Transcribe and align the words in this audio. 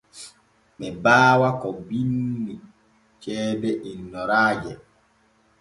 Ɓe 0.77 0.87
baawa 1.03 1.49
ko 1.61 1.67
winni 1.87 2.53
ceede 3.21 3.69
innoraaje. 3.91 4.73